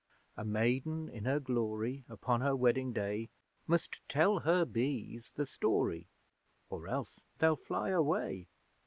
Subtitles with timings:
[0.35, 3.29] A Maiden in her glory, Upon her wedding day,
[3.67, 6.07] Must tell her Bees the story,
[6.71, 8.47] Or else they'll fly away.